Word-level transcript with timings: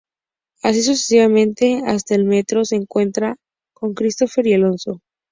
Así 0.63 0.81
sucesivamente, 0.81 1.83
hasta 1.85 2.15
el 2.15 2.23
metro, 2.23 2.65
se 2.65 2.75
encuentra 2.75 3.35
con 3.71 3.93
Christopher 3.93 4.47
y 4.47 4.53
Alfonso. 4.55 5.01